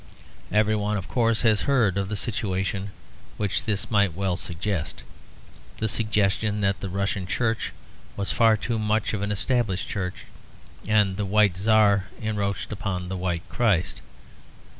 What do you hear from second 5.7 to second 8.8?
the suggestion that the Russian Church was far too